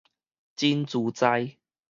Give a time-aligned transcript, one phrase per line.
[0.55, 1.55] 真自在